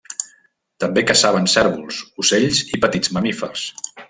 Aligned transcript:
També 0.83 1.03
caçaven 1.11 1.45
cérvols, 1.53 2.01
ocells 2.25 2.65
i 2.79 2.83
petits 2.87 3.17
mamífers. 3.19 3.71